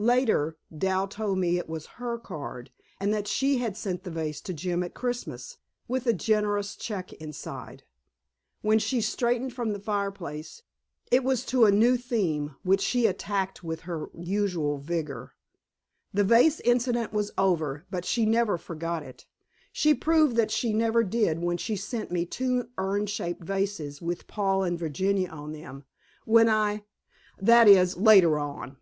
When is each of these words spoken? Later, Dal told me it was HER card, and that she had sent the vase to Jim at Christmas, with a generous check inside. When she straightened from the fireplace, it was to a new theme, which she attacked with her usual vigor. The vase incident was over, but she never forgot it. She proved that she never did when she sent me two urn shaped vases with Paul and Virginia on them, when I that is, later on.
Later, 0.00 0.56
Dal 0.76 1.06
told 1.06 1.38
me 1.38 1.56
it 1.56 1.68
was 1.68 1.86
HER 2.02 2.18
card, 2.18 2.72
and 2.98 3.14
that 3.14 3.28
she 3.28 3.58
had 3.58 3.76
sent 3.76 4.02
the 4.02 4.10
vase 4.10 4.40
to 4.40 4.52
Jim 4.52 4.82
at 4.82 4.92
Christmas, 4.92 5.58
with 5.86 6.04
a 6.08 6.12
generous 6.12 6.74
check 6.74 7.12
inside. 7.12 7.84
When 8.60 8.80
she 8.80 9.00
straightened 9.00 9.52
from 9.52 9.72
the 9.72 9.78
fireplace, 9.78 10.62
it 11.12 11.22
was 11.22 11.44
to 11.44 11.64
a 11.64 11.70
new 11.70 11.96
theme, 11.96 12.56
which 12.64 12.80
she 12.80 13.06
attacked 13.06 13.62
with 13.62 13.82
her 13.82 14.10
usual 14.18 14.78
vigor. 14.78 15.34
The 16.12 16.24
vase 16.24 16.58
incident 16.64 17.12
was 17.12 17.30
over, 17.38 17.86
but 17.88 18.04
she 18.04 18.26
never 18.26 18.58
forgot 18.58 19.04
it. 19.04 19.26
She 19.70 19.94
proved 19.94 20.34
that 20.34 20.50
she 20.50 20.72
never 20.72 21.04
did 21.04 21.38
when 21.38 21.56
she 21.56 21.76
sent 21.76 22.10
me 22.10 22.26
two 22.26 22.66
urn 22.78 23.06
shaped 23.06 23.44
vases 23.44 24.02
with 24.02 24.26
Paul 24.26 24.64
and 24.64 24.76
Virginia 24.76 25.28
on 25.28 25.52
them, 25.52 25.84
when 26.24 26.48
I 26.48 26.82
that 27.40 27.68
is, 27.68 27.96
later 27.96 28.40
on. 28.40 28.76